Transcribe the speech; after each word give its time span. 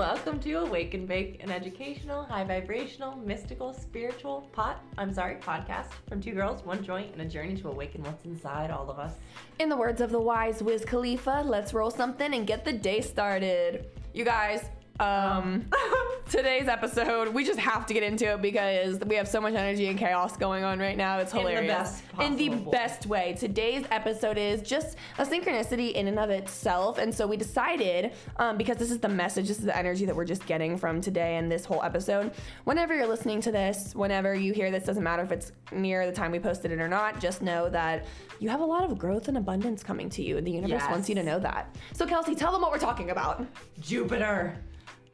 Welcome 0.00 0.40
to 0.40 0.54
Awake 0.54 0.94
and 0.94 1.06
Bake, 1.06 1.42
an 1.42 1.50
educational, 1.50 2.24
high 2.24 2.44
vibrational, 2.44 3.16
mystical, 3.16 3.74
spiritual 3.74 4.48
pot, 4.50 4.82
I'm 4.96 5.12
sorry, 5.12 5.34
podcast 5.34 5.88
from 6.08 6.22
two 6.22 6.32
girls, 6.32 6.64
one 6.64 6.82
joint, 6.82 7.12
and 7.12 7.20
a 7.20 7.26
journey 7.26 7.54
to 7.58 7.68
awaken 7.68 8.02
what's 8.04 8.24
inside 8.24 8.70
all 8.70 8.88
of 8.88 8.98
us. 8.98 9.12
In 9.58 9.68
the 9.68 9.76
words 9.76 10.00
of 10.00 10.10
the 10.10 10.18
wise 10.18 10.62
Wiz 10.62 10.86
Khalifa, 10.86 11.42
let's 11.44 11.74
roll 11.74 11.90
something 11.90 12.32
and 12.32 12.46
get 12.46 12.64
the 12.64 12.72
day 12.72 13.02
started. 13.02 13.90
You 14.14 14.24
guys, 14.24 14.64
um, 15.00 15.66
today's 16.30 16.68
episode, 16.68 17.28
we 17.34 17.44
just 17.44 17.58
have 17.58 17.84
to 17.86 17.92
get 17.92 18.04
into 18.04 18.32
it 18.32 18.40
because 18.40 19.00
we 19.00 19.16
have 19.16 19.26
so 19.26 19.40
much 19.40 19.54
energy 19.54 19.88
and 19.88 19.98
chaos 19.98 20.36
going 20.36 20.62
on 20.62 20.78
right 20.78 20.96
now. 20.96 21.18
It's 21.18 21.32
hilarious. 21.32 21.60
In 21.60 21.66
the 21.66 21.72
best 21.74 22.02
In 22.20 22.36
the 22.36 22.70
best 22.70 23.06
way. 23.06 23.34
Today's 23.38 23.84
episode 23.90 24.38
is 24.38 24.62
just 24.62 24.96
a 25.18 25.26
synchronicity 25.26 25.92
in 25.92 26.06
and 26.06 26.18
of 26.20 26.30
itself. 26.30 26.98
And 26.98 27.12
so 27.12 27.26
we 27.26 27.36
decided, 27.36 28.12
um, 28.36 28.56
because 28.56 28.76
this 28.76 28.92
is 28.92 28.98
the 29.00 29.08
message, 29.08 29.48
this 29.48 29.58
is 29.58 29.64
the 29.64 29.76
energy 29.76 30.04
that 30.04 30.14
we're 30.14 30.24
just 30.24 30.46
getting 30.46 30.76
from 30.78 31.00
today 31.00 31.36
and 31.36 31.50
this 31.50 31.64
whole 31.64 31.82
episode. 31.82 32.30
Whenever 32.64 32.94
you're 32.94 33.08
listening 33.08 33.40
to 33.42 33.50
this, 33.50 33.92
whenever 33.96 34.32
you 34.34 34.52
hear 34.52 34.70
this, 34.70 34.84
doesn't 34.84 35.02
matter 35.02 35.24
if 35.24 35.32
it's 35.32 35.50
near 35.72 36.06
the 36.06 36.12
time 36.12 36.30
we 36.30 36.38
posted 36.38 36.70
it 36.70 36.80
or 36.80 36.88
not, 36.88 37.20
just 37.20 37.42
know 37.42 37.68
that 37.70 38.06
you 38.38 38.48
have 38.48 38.60
a 38.60 38.64
lot 38.64 38.84
of 38.88 38.96
growth 38.98 39.26
and 39.26 39.36
abundance 39.36 39.82
coming 39.82 40.08
to 40.10 40.22
you. 40.22 40.36
And 40.38 40.46
the 40.46 40.52
universe 40.52 40.80
Yes. 40.82 40.90
wants 40.90 41.08
you 41.08 41.16
to 41.16 41.22
know 41.24 41.40
that. 41.40 41.74
So, 41.92 42.06
Kelsey, 42.06 42.36
tell 42.36 42.52
them 42.52 42.60
what 42.62 42.70
we're 42.70 42.78
talking 42.78 43.10
about. 43.10 43.44
Jupiter, 43.80 44.56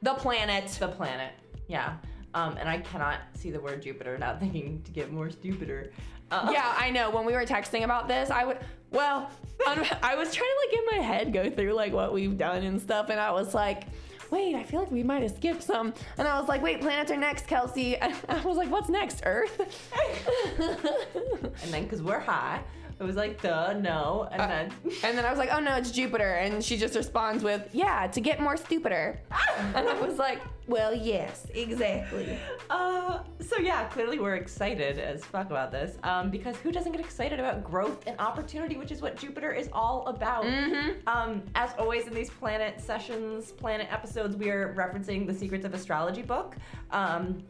The 0.03 0.15
planet. 0.15 0.69
the 0.79 0.89
planet. 0.89 1.33
Yeah. 1.69 1.97
Um, 2.35 2.57
and 2.59 2.69
I 2.69 2.79
cannot 2.79 3.21
see 3.35 3.51
the 3.51 3.61
word 3.61 3.83
Jupiter 3.83 4.13
without 4.13 4.41
thinking 4.41 4.83
to 4.83 4.91
get 4.93 5.13
more 5.13 5.31
stupider. 5.31 5.93
Uh, 6.31 6.51
Yeah, 6.53 6.75
I 6.77 6.91
know. 6.91 7.11
When 7.11 7.25
we 7.25 7.33
were 7.35 7.45
texting 7.47 7.85
about 7.85 8.09
this, 8.09 8.31
I 8.31 8.45
would. 8.45 8.59
Well, 8.91 9.31
I 9.67 10.15
was 10.17 10.35
trying 10.35 10.49
to 10.51 10.67
like 10.69 10.79
in 10.79 10.99
my 10.99 11.05
head 11.07 11.33
go 11.33 11.51
through 11.51 11.73
like 11.73 11.93
what 11.93 12.13
we've 12.13 12.37
done 12.37 12.63
and 12.63 12.81
stuff, 12.81 13.09
and 13.11 13.19
I 13.19 13.31
was 13.33 13.55
like, 13.55 13.85
wait, 14.31 14.55
I 14.55 14.65
feel 14.65 14.81
like 14.81 14.91
we 14.91 15.03
might 15.05 15.23
have 15.23 15.33
skipped 15.37 15.63
some. 15.63 15.95
And 16.19 16.27
I 16.27 16.39
was 16.39 16.49
like, 16.49 16.61
wait, 16.63 16.81
planets 16.81 17.11
are 17.13 17.17
next, 17.17 17.47
Kelsey. 17.47 17.97
And 18.01 18.15
I 18.29 18.43
was 18.45 18.57
like, 18.57 18.71
what's 18.71 18.89
next, 18.89 19.23
Earth? 19.25 19.61
And 20.59 21.73
then, 21.73 21.85
because 21.85 22.03
we're 22.03 22.19
high, 22.21 22.61
it 22.99 23.03
was 23.03 23.17
like, 23.17 23.43
duh, 23.43 23.75
no. 23.75 24.27
And 24.33 24.41
then. 24.41 24.73
and 25.05 25.19
then 25.19 25.25
I 25.27 25.31
was 25.31 25.39
like, 25.39 25.51
oh 25.53 25.61
no, 25.61 25.77
it's 25.77 25.91
Jupiter. 25.91 26.35
And 26.35 26.65
she 26.65 26.79
just 26.79 26.95
responds 26.95 27.45
with, 27.45 27.69
yeah, 27.73 28.07
to 28.07 28.21
get 28.21 28.41
more 28.41 28.57
stupider. 28.57 29.21
and 29.75 29.89
I 29.89 30.01
was 30.01 30.19
like, 30.19 30.41
well, 30.67 30.95
yes, 30.95 31.47
exactly. 31.55 32.39
Uh, 32.71 33.21
so 33.41 33.59
yeah, 33.59 33.85
clearly 33.89 34.19
we're 34.19 34.37
excited 34.37 34.99
as 34.99 35.25
fuck 35.25 35.51
about 35.51 35.71
this. 35.71 35.99
Um, 36.03 36.31
because 36.31 36.57
who 36.57 36.73
doesn't 36.73 36.91
get 36.93 37.01
excited 37.01 37.39
about 37.39 37.63
growth 37.63 38.03
and 38.07 38.19
opportunity, 38.19 38.77
which 38.77 38.91
is 38.91 39.03
what 39.03 39.17
Jupiter 39.17 39.53
is 39.53 39.69
all 39.73 40.07
about. 40.07 40.47
Um, 41.07 41.43
as 41.55 41.71
always 41.79 42.07
in 42.07 42.15
these 42.15 42.31
planet 42.31 42.81
sessions, 42.81 43.53
planet 43.53 43.89
episodes, 43.93 44.37
we 44.37 44.49
are 44.51 44.75
referencing 44.75 45.27
the 45.27 45.35
Secrets 45.35 45.65
of 45.65 45.75
Astrology 45.75 46.23
book. 46.23 46.57
Um, 46.91 47.43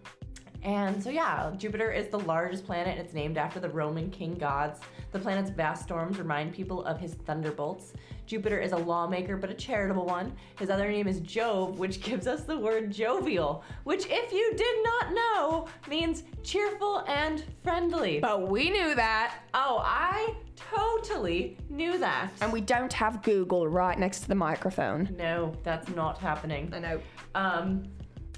and 0.67 1.01
so 1.01 1.11
yeah, 1.11 1.53
Jupiter 1.57 1.93
is 1.93 2.09
the 2.09 2.19
largest 2.19 2.67
planet. 2.67 2.89
And 2.89 2.99
it's 2.99 3.15
named 3.15 3.39
after 3.39 3.61
the 3.61 3.69
Roman 3.69 4.11
king 4.11 4.35
gods. 4.35 4.81
The 5.13 5.19
planet's 5.21 5.49
vast 5.49 5.85
storms 5.85 6.19
remind 6.19 6.53
people 6.53 6.85
of 6.85 6.99
his 6.99 7.15
thunderbolts. 7.15 7.93
Jupiter 8.27 8.59
is 8.59 8.73
a 8.73 8.77
lawmaker, 8.77 9.37
but 9.37 9.49
a 9.49 9.55
charitable 9.55 10.05
one. 10.05 10.33
His 10.59 10.69
other 10.69 10.91
name 10.91 11.07
is 11.07 11.21
Jove, 11.21 11.79
which 11.79 12.01
gives 12.03 12.27
us 12.27 12.43
the 12.43 12.59
word 12.59 12.91
jovial, 12.91 13.63
which, 13.85 14.07
if 14.11 14.33
you 14.33 14.55
did 14.57 14.77
not 14.83 15.15
know, 15.15 15.69
means 15.89 16.25
cheerful 16.43 17.05
and 17.07 17.45
friendly. 17.63 18.19
But 18.19 18.49
we 18.49 18.69
knew 18.69 18.97
that. 18.97 19.39
Oh, 19.55 19.81
I 19.85 20.35
totally 20.57 21.57
knew 21.71 21.97
that. 21.99 22.33
And 22.41 22.53
we 22.53 22.61
don't 22.61 22.93
have 22.93 23.23
Google 23.23 23.69
right 23.69 23.97
next 23.97 24.21
to 24.23 24.29
the 24.29 24.35
microphone. 24.35 25.15
No, 25.17 25.55
that's 25.63 25.89
not 25.91 26.19
happening. 26.19 26.73
I 26.75 26.81
know. 26.81 27.01
Um, 27.37 27.85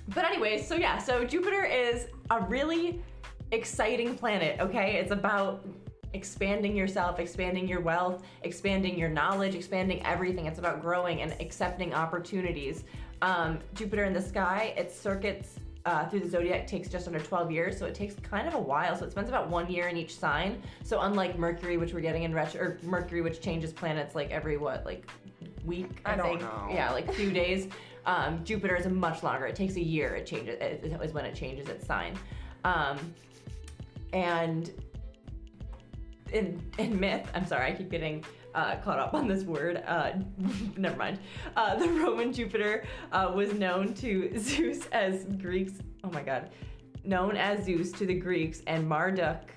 but 0.08 0.24
anyways, 0.24 0.66
so 0.66 0.74
yeah, 0.74 0.98
so 0.98 1.24
Jupiter 1.24 1.64
is 1.64 2.06
a 2.30 2.40
really 2.40 3.02
exciting 3.52 4.14
planet. 4.14 4.60
Okay, 4.60 4.96
it's 4.96 5.12
about 5.12 5.64
expanding 6.14 6.74
yourself, 6.74 7.18
expanding 7.18 7.68
your 7.68 7.80
wealth, 7.80 8.22
expanding 8.42 8.98
your 8.98 9.08
knowledge, 9.10 9.54
expanding 9.54 10.04
everything. 10.04 10.46
It's 10.46 10.58
about 10.58 10.80
growing 10.80 11.20
and 11.22 11.34
accepting 11.40 11.94
opportunities. 11.94 12.84
Um, 13.20 13.58
Jupiter 13.74 14.04
in 14.04 14.12
the 14.12 14.22
sky, 14.22 14.72
its 14.76 14.98
circuits 14.98 15.58
uh, 15.84 16.06
through 16.08 16.20
the 16.20 16.28
zodiac 16.28 16.66
takes 16.66 16.88
just 16.88 17.06
under 17.06 17.18
12 17.20 17.50
years, 17.50 17.78
so 17.78 17.86
it 17.86 17.94
takes 17.94 18.14
kind 18.16 18.46
of 18.46 18.54
a 18.54 18.58
while. 18.58 18.96
So 18.96 19.04
it 19.04 19.10
spends 19.10 19.28
about 19.28 19.48
one 19.48 19.70
year 19.70 19.88
in 19.88 19.96
each 19.96 20.16
sign. 20.16 20.62
So 20.84 21.00
unlike 21.00 21.38
Mercury, 21.38 21.76
which 21.76 21.92
we're 21.92 22.00
getting 22.00 22.24
in 22.24 22.34
retro, 22.34 22.60
or 22.60 22.78
Mercury, 22.82 23.22
which 23.22 23.40
changes 23.40 23.72
planets 23.72 24.14
like 24.14 24.30
every 24.30 24.56
what, 24.56 24.84
like 24.84 25.08
week? 25.64 26.00
I 26.04 26.16
don't 26.16 26.26
think. 26.26 26.40
know. 26.42 26.68
Yeah, 26.70 26.92
like 26.92 27.12
few 27.14 27.30
days. 27.30 27.68
Um, 28.08 28.42
Jupiter 28.42 28.74
is 28.74 28.86
much 28.86 29.22
longer. 29.22 29.46
It 29.46 29.54
takes 29.54 29.76
a 29.76 29.82
year. 29.82 30.14
It 30.14 30.24
changes. 30.24 30.56
It 30.60 30.82
is 31.02 31.12
when 31.12 31.26
it 31.26 31.34
changes 31.34 31.68
its 31.68 31.86
sign. 31.86 32.18
Um, 32.64 32.98
and 34.14 34.70
in 36.32 36.60
in 36.78 36.98
myth, 36.98 37.28
I'm 37.34 37.46
sorry, 37.46 37.70
I 37.70 37.74
keep 37.74 37.90
getting 37.90 38.24
uh, 38.54 38.76
caught 38.76 38.98
up 38.98 39.12
on 39.12 39.28
this 39.28 39.44
word. 39.44 39.82
Uh, 39.86 40.12
never 40.78 40.96
mind. 40.96 41.20
Uh, 41.54 41.76
the 41.76 41.86
Roman 41.86 42.32
Jupiter 42.32 42.86
uh, 43.12 43.30
was 43.34 43.52
known 43.52 43.92
to 43.94 44.38
Zeus 44.38 44.86
as 44.86 45.24
Greeks. 45.24 45.74
Oh 46.02 46.10
my 46.10 46.22
God, 46.22 46.48
known 47.04 47.36
as 47.36 47.66
Zeus 47.66 47.92
to 47.92 48.06
the 48.06 48.14
Greeks 48.14 48.62
and 48.66 48.88
Marduk. 48.88 49.50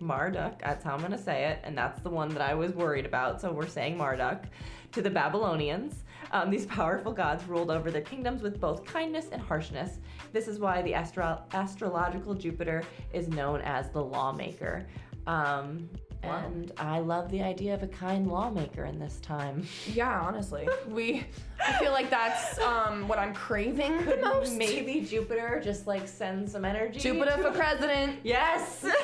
Marduk, 0.00 0.60
that's 0.60 0.84
how 0.84 0.94
I'm 0.94 1.02
gonna 1.02 1.18
say 1.18 1.50
it, 1.50 1.60
and 1.64 1.76
that's 1.76 2.00
the 2.00 2.08
one 2.08 2.30
that 2.30 2.40
I 2.40 2.54
was 2.54 2.72
worried 2.72 3.04
about. 3.04 3.42
So 3.42 3.52
we're 3.52 3.66
saying 3.66 3.98
Marduk 3.98 4.44
to 4.92 5.02
the 5.02 5.10
Babylonians. 5.10 6.04
Um, 6.32 6.50
these 6.50 6.66
powerful 6.66 7.12
gods 7.12 7.44
ruled 7.44 7.70
over 7.70 7.90
their 7.90 8.02
kingdoms 8.02 8.42
with 8.42 8.60
both 8.60 8.84
kindness 8.84 9.28
and 9.32 9.40
harshness. 9.40 9.98
This 10.32 10.48
is 10.48 10.58
why 10.58 10.82
the 10.82 10.94
astro- 10.94 11.42
astrological 11.52 12.34
Jupiter 12.34 12.82
is 13.12 13.28
known 13.28 13.60
as 13.62 13.90
the 13.90 14.02
lawmaker. 14.02 14.86
Um, 15.26 15.88
Wow. 16.24 16.42
And 16.44 16.72
I 16.78 16.98
love 16.98 17.30
the 17.30 17.42
idea 17.42 17.74
of 17.74 17.84
a 17.84 17.86
kind 17.86 18.26
lawmaker 18.26 18.84
in 18.86 18.98
this 18.98 19.20
time. 19.20 19.64
Yeah, 19.86 20.20
honestly, 20.20 20.68
we. 20.88 21.24
I 21.64 21.72
feel 21.78 21.92
like 21.92 22.10
that's 22.10 22.58
um, 22.58 23.06
what 23.08 23.18
I'm 23.20 23.32
craving 23.32 24.04
the 24.04 24.16
most. 24.16 24.56
Maybe 24.56 25.00
Jupiter 25.02 25.60
just 25.62 25.86
like 25.86 26.08
send 26.08 26.48
some 26.50 26.64
energy. 26.64 26.98
Jupiter 26.98 27.36
to- 27.36 27.42
for 27.44 27.50
president. 27.52 28.16
Yes. 28.24 28.84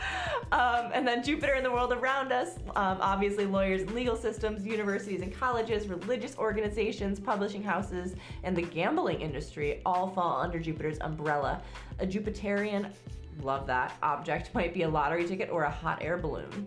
um, 0.52 0.90
and 0.92 1.06
then 1.06 1.22
Jupiter 1.22 1.54
in 1.54 1.62
the 1.62 1.70
world 1.70 1.92
around 1.92 2.32
us. 2.32 2.56
Um, 2.76 2.98
obviously, 3.00 3.46
lawyers, 3.46 3.82
and 3.82 3.92
legal 3.92 4.16
systems, 4.16 4.66
universities 4.66 5.22
and 5.22 5.32
colleges, 5.32 5.86
religious 5.86 6.36
organizations, 6.38 7.20
publishing 7.20 7.62
houses, 7.62 8.14
and 8.42 8.56
the 8.56 8.62
gambling 8.62 9.20
industry 9.20 9.80
all 9.86 10.10
fall 10.10 10.40
under 10.40 10.58
Jupiter's 10.58 10.98
umbrella. 11.00 11.62
A 12.00 12.06
Jupiterian, 12.06 12.90
love 13.42 13.66
that 13.68 13.94
object, 14.02 14.54
might 14.54 14.74
be 14.74 14.82
a 14.82 14.88
lottery 14.88 15.26
ticket 15.26 15.50
or 15.50 15.64
a 15.64 15.70
hot 15.70 16.02
air 16.02 16.18
balloon. 16.18 16.66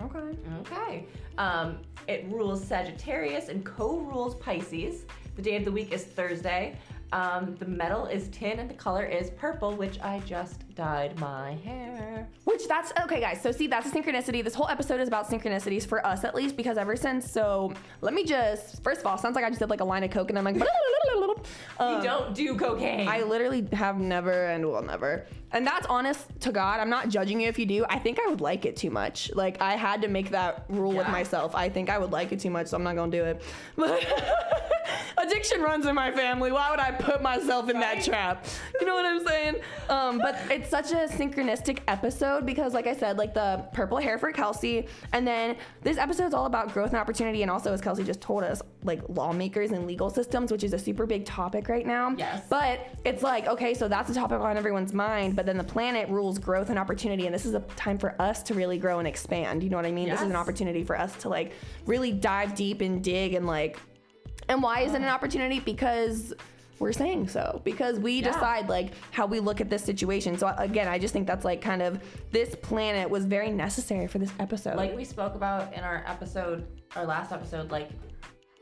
Okay. 0.00 0.38
Okay. 0.60 1.06
Um, 1.38 1.78
it 2.08 2.26
rules 2.28 2.64
Sagittarius 2.64 3.48
and 3.48 3.64
co-rules 3.64 4.34
Pisces. 4.36 5.04
The 5.36 5.42
day 5.42 5.56
of 5.56 5.64
the 5.64 5.72
week 5.72 5.92
is 5.92 6.04
Thursday. 6.04 6.76
Um, 7.12 7.56
the 7.56 7.66
metal 7.66 8.06
is 8.06 8.28
tin 8.28 8.58
and 8.58 8.70
the 8.70 8.74
color 8.74 9.04
is 9.04 9.30
purple, 9.30 9.76
which 9.76 10.00
I 10.00 10.20
just 10.20 10.74
dyed 10.74 11.18
my 11.20 11.54
hair. 11.56 12.26
Which 12.62 12.68
that's 12.68 12.92
okay, 13.02 13.20
guys. 13.20 13.42
So 13.42 13.50
see, 13.50 13.66
that's 13.66 13.86
a 13.86 13.90
synchronicity. 13.90 14.44
This 14.44 14.54
whole 14.54 14.68
episode 14.68 15.00
is 15.00 15.08
about 15.08 15.28
synchronicities 15.28 15.84
for 15.84 16.04
us, 16.06 16.22
at 16.22 16.32
least, 16.34 16.56
because 16.56 16.78
ever 16.78 16.94
since. 16.94 17.28
So 17.28 17.72
let 18.02 18.14
me 18.14 18.22
just 18.24 18.82
first 18.84 19.00
of 19.00 19.06
all, 19.06 19.18
sounds 19.18 19.34
like 19.34 19.44
I 19.44 19.48
just 19.48 19.58
did 19.58 19.68
like 19.68 19.80
a 19.80 19.84
line 19.84 20.04
of 20.04 20.10
coke, 20.12 20.30
and 20.30 20.38
I'm 20.38 20.44
like. 20.44 20.54
um, 21.78 21.96
you 21.96 22.02
don't 22.04 22.34
do 22.34 22.56
cocaine. 22.56 23.08
I 23.08 23.22
literally 23.22 23.66
have 23.72 23.98
never 23.98 24.46
and 24.46 24.64
will 24.64 24.80
never. 24.82 25.26
And 25.52 25.66
that's 25.66 25.86
honest 25.86 26.26
to 26.40 26.52
God. 26.52 26.80
I'm 26.80 26.90
not 26.90 27.08
judging 27.08 27.40
you 27.40 27.48
if 27.48 27.58
you 27.58 27.66
do. 27.66 27.84
I 27.88 27.98
think 27.98 28.18
I 28.24 28.28
would 28.28 28.40
like 28.40 28.64
it 28.64 28.76
too 28.76 28.90
much. 28.90 29.30
Like 29.34 29.60
I 29.60 29.76
had 29.76 30.02
to 30.02 30.08
make 30.08 30.30
that 30.30 30.64
rule 30.68 30.92
with 30.92 31.08
myself. 31.08 31.54
I 31.54 31.68
think 31.68 31.90
I 31.90 31.98
would 31.98 32.12
like 32.12 32.32
it 32.32 32.40
too 32.40 32.50
much, 32.50 32.68
so 32.68 32.76
I'm 32.76 32.82
not 32.82 32.96
gonna 32.96 33.12
do 33.12 33.24
it. 33.24 33.42
But 33.76 34.06
addiction 35.18 35.62
runs 35.62 35.86
in 35.86 35.94
my 35.94 36.10
family. 36.10 36.52
Why 36.52 36.70
would 36.70 36.80
I 36.80 36.90
put 36.90 37.22
myself 37.22 37.68
in 37.68 37.78
that 37.80 38.02
trap? 38.04 38.46
You 38.80 38.86
know 38.86 38.94
what 38.94 39.06
I'm 39.06 39.26
saying? 39.26 39.56
Um, 39.88 40.18
but 40.18 40.38
it's 40.50 40.70
such 40.70 40.92
a 40.92 41.08
synchronistic 41.08 41.80
episode 41.88 42.46
because, 42.46 42.74
like 42.74 42.86
I 42.86 42.94
said, 42.94 43.18
like 43.18 43.34
the 43.34 43.64
purple 43.72 43.98
hair 43.98 44.18
for 44.18 44.32
Kelsey, 44.32 44.86
and 45.12 45.26
then 45.26 45.56
this 45.82 45.98
episode 45.98 46.26
is 46.26 46.34
all 46.34 46.46
about 46.46 46.72
growth 46.72 46.90
and 46.90 46.98
opportunity, 46.98 47.42
and 47.42 47.50
also 47.50 47.72
as 47.72 47.80
Kelsey 47.80 48.04
just 48.04 48.20
told 48.20 48.42
us, 48.42 48.62
like 48.84 49.00
lawmakers 49.08 49.70
and 49.70 49.86
legal 49.86 50.10
systems, 50.10 50.50
which 50.50 50.64
is 50.64 50.72
a 50.72 50.78
super 50.78 51.06
big 51.06 51.24
topic 51.24 51.68
right 51.68 51.86
now. 51.86 52.14
Yes. 52.16 52.44
But 52.48 52.88
it's 53.04 53.22
like, 53.22 53.46
okay, 53.46 53.74
so 53.74 53.88
that's 53.88 54.10
a 54.10 54.14
topic 54.14 54.40
on 54.40 54.56
everyone's 54.56 54.92
mind, 54.92 55.36
but 55.36 55.41
then 55.46 55.56
the 55.58 55.64
planet 55.64 56.08
rules 56.08 56.38
growth 56.38 56.70
and 56.70 56.78
opportunity, 56.78 57.26
and 57.26 57.34
this 57.34 57.44
is 57.46 57.54
a 57.54 57.60
time 57.76 57.98
for 57.98 58.14
us 58.20 58.42
to 58.44 58.54
really 58.54 58.78
grow 58.78 58.98
and 58.98 59.08
expand. 59.08 59.62
You 59.62 59.70
know 59.70 59.76
what 59.76 59.86
I 59.86 59.92
mean? 59.92 60.08
This 60.08 60.20
is 60.20 60.28
an 60.30 60.36
opportunity 60.36 60.84
for 60.84 60.98
us 60.98 61.14
to 61.22 61.28
like 61.28 61.52
really 61.86 62.12
dive 62.12 62.54
deep 62.54 62.80
and 62.80 63.02
dig 63.02 63.34
and 63.34 63.46
like 63.46 63.78
and 64.48 64.62
why 64.62 64.80
is 64.80 64.92
it 64.92 65.02
an 65.02 65.04
opportunity? 65.08 65.60
Because 65.60 66.34
we're 66.80 66.92
saying 66.92 67.28
so. 67.28 67.60
Because 67.62 68.00
we 68.00 68.14
Yeah. 68.18 68.32
decide 68.32 68.68
like 68.68 68.92
how 69.12 69.24
we 69.26 69.38
look 69.38 69.60
at 69.60 69.70
this 69.70 69.84
situation. 69.84 70.36
So 70.36 70.48
uh, 70.48 70.56
again, 70.58 70.88
I 70.88 70.98
just 70.98 71.12
think 71.12 71.28
that's 71.28 71.44
like 71.44 71.60
kind 71.62 71.80
of 71.80 72.02
this 72.32 72.56
planet 72.56 73.08
was 73.08 73.24
very 73.24 73.50
necessary 73.52 74.08
for 74.08 74.18
this 74.18 74.32
episode. 74.40 74.76
like 74.76 74.96
we 74.96 75.04
spoke 75.04 75.36
about 75.36 75.72
in 75.74 75.80
our 75.84 76.02
episode, 76.08 76.66
our 76.96 77.06
last 77.06 77.30
episode, 77.30 77.70
like 77.70 77.90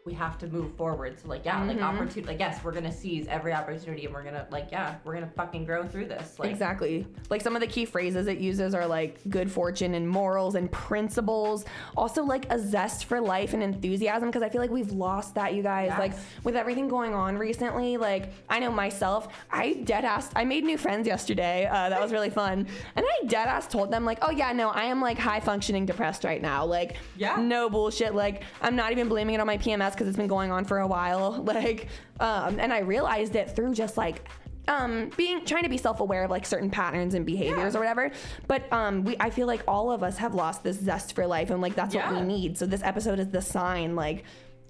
we 0.06 0.14
have 0.14 0.38
to 0.38 0.46
move 0.48 0.74
forward. 0.76 1.20
So 1.20 1.28
like 1.28 1.44
yeah, 1.44 1.62
like 1.64 1.76
Mm-hmm. 1.76 1.84
opportunity. 1.84 2.22
Like 2.22 2.38
yes, 2.38 2.62
we're 2.64 2.72
gonna 2.72 2.90
seize 2.92 3.26
every 3.28 3.52
opportunity, 3.52 4.06
and 4.06 4.14
we're 4.14 4.22
gonna 4.24 4.46
like 4.50 4.68
yeah, 4.72 4.96
we're 5.04 5.12
gonna 5.14 5.30
fucking 5.36 5.64
grow 5.66 5.86
through 5.86 6.06
this. 6.06 6.38
Like 6.38 6.50
Exactly. 6.50 7.06
Like 7.28 7.42
some 7.42 7.54
of 7.54 7.60
the 7.60 7.66
key 7.66 7.84
phrases 7.84 8.26
it 8.26 8.38
uses 8.38 8.74
are 8.74 8.86
like 8.86 9.18
good 9.28 9.50
fortune 9.52 9.94
and 9.94 10.08
morals 10.08 10.54
and 10.54 10.70
principles. 10.72 11.64
Also 11.96 12.22
like 12.24 12.50
a 12.50 12.58
zest 12.58 13.04
for 13.04 13.20
life 13.20 13.52
and 13.52 13.62
enthusiasm 13.62 14.28
because 14.30 14.42
I 14.42 14.48
feel 14.48 14.60
like 14.60 14.70
we've 14.70 14.90
lost 14.92 15.34
that, 15.34 15.54
you 15.54 15.62
guys. 15.62 15.88
Yes. 15.90 15.98
Like 15.98 16.12
with 16.44 16.56
everything 16.56 16.88
going 16.88 17.14
on 17.14 17.36
recently, 17.36 17.96
like 17.98 18.32
I 18.48 18.58
know 18.58 18.70
myself, 18.70 19.28
I 19.50 19.74
dead 19.84 20.04
ass 20.04 20.30
I 20.34 20.44
made 20.44 20.64
new 20.64 20.78
friends 20.78 21.06
yesterday. 21.06 21.66
Uh, 21.70 21.88
that 21.90 22.00
was 22.00 22.10
really 22.12 22.30
fun. 22.30 22.66
And 22.96 23.04
I 23.06 23.26
dead 23.26 23.48
ass 23.48 23.66
told 23.66 23.90
them 23.92 24.04
like, 24.04 24.18
"Oh 24.22 24.30
yeah, 24.30 24.52
no, 24.52 24.70
I 24.70 24.84
am 24.84 25.00
like 25.00 25.18
high 25.18 25.40
functioning 25.40 25.84
depressed 25.84 26.24
right 26.24 26.40
now." 26.40 26.64
Like 26.64 26.96
Yeah. 27.16 27.36
no 27.36 27.68
bullshit. 27.68 28.14
Like 28.14 28.44
I'm 28.62 28.76
not 28.76 28.92
even 28.92 29.08
blaming 29.08 29.34
it 29.34 29.40
on 29.40 29.46
my 29.46 29.58
PMS 29.58 29.89
because 29.94 30.08
it's 30.08 30.16
been 30.16 30.26
going 30.28 30.50
on 30.52 30.64
for 30.64 30.78
a 30.78 30.86
while. 30.86 31.32
Like 31.50 31.88
um 32.20 32.58
and 32.60 32.72
I 32.72 32.80
realized 32.80 33.34
it 33.36 33.54
through 33.56 33.74
just 33.74 33.96
like 33.96 34.28
um 34.68 35.10
being 35.16 35.44
trying 35.44 35.62
to 35.64 35.68
be 35.68 35.78
self-aware 35.78 36.24
of 36.24 36.30
like 36.30 36.46
certain 36.46 36.70
patterns 36.70 37.14
and 37.14 37.24
behaviors 37.26 37.72
Yeah. 37.74 37.78
or 37.78 37.82
whatever 37.82 38.10
but 38.46 38.70
um 38.72 39.04
we 39.04 39.16
i 39.18 39.30
feel 39.30 39.46
like 39.46 39.62
all 39.66 39.90
of 39.90 40.02
us 40.02 40.18
have 40.18 40.34
lost 40.34 40.62
this 40.62 40.78
zest 40.78 41.14
for 41.14 41.26
life 41.26 41.48
and 41.50 41.60
like 41.62 41.74
that's 41.74 41.94
what 41.94 42.12
we 42.12 42.20
need 42.20 42.58
so 42.58 42.66
this 42.66 42.82
episode 42.82 43.18
is 43.18 43.28
the 43.30 43.40
sign 43.40 43.96
like 43.96 44.24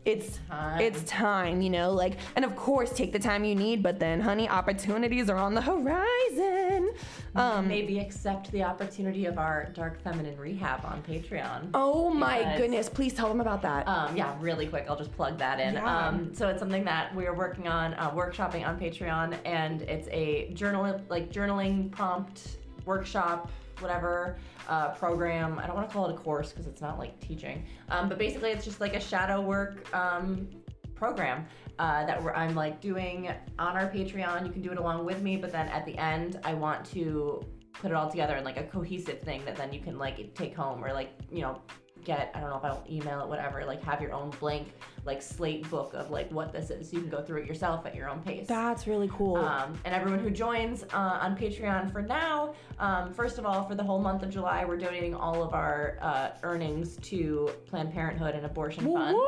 it's 0.07 0.39
Time. 0.49 0.81
it's 0.81 1.03
time 1.03 1.61
you 1.61 1.69
know 1.69 1.93
like 1.93 2.17
and 2.35 2.43
of 2.43 2.57
course 2.57 2.91
take 2.91 3.13
the 3.13 3.19
time 3.19 3.45
you 3.45 3.55
need 3.55 3.83
but 3.83 3.99
then 3.99 4.19
honey 4.19 4.49
opportunities 4.49 5.29
are 5.29 5.37
on 5.37 5.53
the 5.55 5.61
horizon 5.61 6.91
um 7.37 7.69
maybe 7.69 7.99
accept 7.99 8.51
the 8.53 8.63
opportunity 8.63 9.27
of 9.27 9.37
our 9.37 9.69
dark 9.75 10.01
feminine 10.03 10.37
rehab 10.39 10.83
on 10.87 11.03
Patreon. 11.03 11.69
oh 11.75 12.09
my 12.09 12.39
Because- 12.39 12.59
goodness 12.59 12.89
please 12.89 13.13
tell 13.13 13.29
them 13.29 13.43
about 13.43 13.61
that 13.63 13.87
Um, 13.87 14.17
yeah, 14.17 14.35
really 14.41 14.67
quick. 14.67 14.87
I'll 14.89 14.97
just 14.97 15.13
plug 15.13 15.37
that 15.39 15.61
in. 15.61 15.75
Yeah. 15.75 15.85
Um, 16.09 16.33
so 16.35 16.49
it's 16.49 16.61
something 16.61 16.85
that 16.85 17.15
we're 17.15 17.35
working 17.35 17.69
on, 17.69 17.95
uh, 17.95 18.11
workshopping 18.13 18.67
on 18.67 18.79
Patreon, 18.81 19.37
and 19.45 19.83
it's 19.83 20.09
a 20.11 20.53
journal, 20.55 21.01
like 21.09 21.31
journaling 21.31 21.91
prompt 21.91 22.57
workshop, 22.91 23.51
whatever 23.79 24.37
uh, 24.69 24.89
program. 25.03 25.59
I 25.59 25.67
don't 25.67 25.77
want 25.77 25.89
to 25.89 25.93
call 25.93 26.09
it 26.09 26.15
a 26.15 26.19
course 26.19 26.51
because 26.51 26.67
it's 26.67 26.83
not 26.83 26.99
like 26.99 27.19
teaching. 27.21 27.65
Um, 27.89 28.09
but 28.09 28.19
basically, 28.19 28.51
it's 28.51 28.65
just 28.65 28.81
like 28.81 28.95
a 28.95 29.01
shadow 29.01 29.41
work 29.41 29.73
um, 29.95 30.49
program. 30.95 31.47
Uh, 31.79 32.05
that 32.05 32.21
I'm 32.37 32.55
like 32.55 32.83
doing 32.83 33.31
on 33.59 33.75
our 33.79 33.89
Patreon. 33.89 34.45
You 34.45 34.53
can 34.53 34.61
do 34.61 34.71
it 34.71 34.77
along 34.77 35.07
with 35.07 35.23
me, 35.23 35.37
but 35.39 35.51
then 35.51 35.67
at 35.69 35.87
the 35.87 35.97
end, 35.97 36.39
I 36.45 36.53
want 36.53 36.85
to 36.97 37.43
put 37.73 37.91
it 37.91 37.95
all 37.95 38.11
together 38.11 38.37
in 38.37 38.45
like 38.45 38.59
a 38.59 38.65
cohesive 38.65 39.21
thing 39.21 39.43
that 39.47 39.57
then 39.57 39.73
you 39.73 39.81
can 39.81 39.97
like 39.97 40.35
take 40.35 40.55
home 40.55 40.85
or 40.85 40.93
like 40.93 41.11
you 41.31 41.41
know 41.41 41.63
get 42.05 42.31
I 42.35 42.41
don't 42.41 42.51
know 42.51 42.57
if 42.57 42.65
I'll 42.65 42.85
email 42.91 43.21
it 43.23 43.29
whatever 43.29 43.65
like 43.65 43.83
have 43.85 44.01
your 44.01 44.13
own 44.13 44.31
blank 44.41 44.73
like 45.05 45.23
slate 45.23 45.69
book 45.71 45.95
of 45.95 46.11
like 46.11 46.31
what 46.31 46.53
this 46.53 46.71
is 46.71 46.91
so 46.91 46.97
you 46.97 47.03
can 47.03 47.11
go 47.11 47.23
through 47.23 47.43
it 47.43 47.47
yourself 47.47 47.87
at 47.87 47.95
your 47.95 48.09
own 48.09 48.21
pace. 48.23 48.47
that's 48.47 48.87
really 48.87 49.09
cool 49.13 49.37
Um, 49.37 49.79
and 49.85 49.95
everyone 49.95 50.21
who 50.21 50.31
joins 50.31 50.83
uh, 50.93 51.19
on 51.21 51.37
Patreon 51.37 51.91
for 51.93 52.03
now, 52.03 52.55
um, 52.79 53.13
first 53.13 53.39
of 53.39 53.47
all, 53.47 53.65
for 53.67 53.75
the 53.75 53.83
whole 53.83 53.99
month 54.01 54.23
of 54.23 54.31
July, 54.31 54.65
we're 54.65 54.77
donating 54.77 55.15
all 55.15 55.43
of 55.43 55.55
our 55.55 55.99
uh, 56.01 56.31
earnings 56.43 56.97
to 57.03 57.51
Planned 57.67 57.93
Parenthood 57.93 58.35
and 58.35 58.45
abortion 58.45 58.85
Woo 58.85 58.95
funds. 58.95 59.19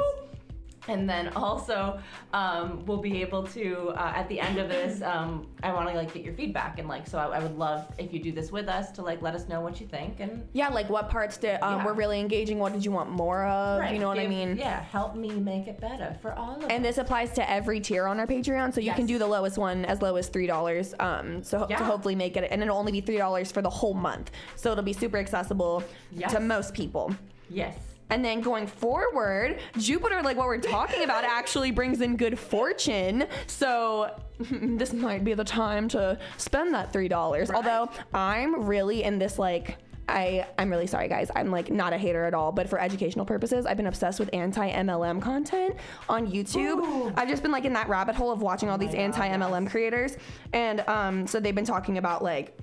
And 0.89 1.09
then 1.09 1.29
also, 1.37 2.01
um, 2.33 2.85
we'll 2.87 3.01
be 3.01 3.23
able 3.23 3.45
to 3.49 3.91
uh, 3.91 4.13
at 4.17 4.29
the 4.29 4.41
end 4.41 4.59
of 4.59 4.69
this. 4.69 5.01
Um, 5.13 5.47
I 5.63 5.73
want 5.75 5.89
to 5.91 5.95
like 5.95 6.15
get 6.15 6.25
your 6.25 6.33
feedback 6.35 6.79
and 6.79 6.89
like, 6.89 7.07
so 7.07 7.19
I, 7.19 7.37
I 7.37 7.41
would 7.41 7.57
love 7.59 7.87
if 7.99 8.13
you 8.15 8.23
do 8.23 8.33
this 8.33 8.51
with 8.51 8.67
us 8.69 8.91
to 8.93 9.03
like 9.03 9.21
let 9.21 9.35
us 9.35 9.47
know 9.47 9.61
what 9.61 9.79
you 9.81 9.87
think 9.87 10.21
and 10.21 10.47
yeah 10.55 10.69
like 10.69 10.89
what 10.89 11.11
parts 11.11 11.37
did 11.37 11.59
um, 11.63 11.79
Yeah. 11.79 11.85
were 11.85 11.93
really 11.93 12.19
engaging 12.19 12.59
what 12.59 12.73
did 12.73 12.83
you 12.85 12.91
want 12.93 13.11
more 13.11 13.45
of 13.45 13.91
you 13.93 13.99
know 13.99 14.09
what 14.09 14.19
i 14.19 14.27
mean 14.27 14.57
Yeah, 14.57 14.81
help 14.81 15.15
me 15.17 15.29
make 15.33 15.67
it 15.67 15.79
better 15.81 16.17
for 16.23 16.33
all 16.33 16.57
of 16.57 16.71
And 16.71 16.85
us. 16.85 16.95
this 16.97 16.99
applies 16.99 17.33
to 17.33 17.51
every 17.51 17.79
tier 17.81 18.07
on 18.07 18.19
our 18.21 18.27
Patreon, 18.27 18.73
so 18.73 18.81
you 18.81 18.93
can 18.95 19.05
do 19.07 19.19
the 19.19 19.27
lowest 19.27 19.59
one 19.59 19.85
as 19.85 20.01
low 20.01 20.17
as 20.17 20.29
three 20.29 20.47
dollars. 20.47 20.95
Um, 20.99 21.43
so 21.43 21.67
Yeah. 21.69 21.77
to 21.79 21.85
hopefully 21.85 22.15
make 22.15 22.37
it, 22.37 22.49
and 22.51 22.63
it'll 22.63 22.79
only 22.79 22.93
be 22.93 23.01
three 23.03 23.19
dollars 23.19 23.53
for 23.53 23.61
the 23.61 23.71
whole 23.71 23.95
month, 23.95 24.31
so 24.57 24.73
it'll 24.73 24.83
be 24.85 24.93
super 24.95 25.19
accessible 25.19 25.85
Yes. 26.11 26.33
to 26.33 26.41
most 26.41 26.73
people. 26.75 27.15
Yes. 27.51 27.77
And 28.13 28.23
then 28.23 28.43
going 28.43 28.67
forward, 28.67 29.59
Jupiter, 29.79 30.21
like 30.23 30.37
what 30.37 30.47
we're 30.47 30.59
talking 30.59 31.03
about, 31.03 31.25
actually 31.25 31.71
brings 31.71 32.03
in 32.03 32.19
good 32.19 32.39
fortune. 32.39 33.25
So 33.47 34.15
this 34.39 34.93
might 34.93 35.25
be 35.25 35.33
the 35.33 35.45
time 35.45 35.89
to 35.89 36.19
spend 36.37 36.75
that 36.75 36.93
three 36.93 37.09
dollars. 37.09 37.49
Right. 37.49 37.57
Although 37.57 37.91
I'm 38.13 38.67
really 38.67 39.03
in 39.03 39.19
this 39.19 39.39
like. 39.39 39.79
I, 40.09 40.47
I'm 40.59 40.69
really 40.69 40.89
sorry, 40.89 41.07
guys. 41.09 41.31
I'm 41.35 41.51
like 41.53 41.71
not 41.71 41.93
a 41.93 41.97
hater 41.97 42.25
at 42.25 42.35
all, 42.35 42.51
but 42.51 42.69
for 42.69 42.79
educational 42.79 43.25
purposes, 43.25 43.65
I've 43.65 43.77
been 43.77 43.87
obsessed 43.87 44.19
with 44.19 44.29
anti 44.33 44.69
MLM 44.71 45.23
content 45.23 45.77
on 46.09 46.27
YouTube. 46.27 46.79
Ooh. 46.79 47.13
I've 47.17 47.29
just 47.29 47.41
been 47.41 47.53
like 47.53 47.65
in 47.65 47.73
that 47.75 47.89
rabbit 47.89 48.17
hole 48.17 48.33
of 48.33 48.43
watching 48.43 48.69
all 48.69 48.77
these 48.77 48.95
anti 48.95 49.27
MLM 49.27 49.63
yes. 49.63 49.71
creators. 49.71 50.17
And 50.53 50.81
um, 50.89 51.27
so 51.27 51.39
they've 51.39 51.55
been 51.55 51.65
talking 51.65 51.99
about 51.99 52.23
like 52.23 52.59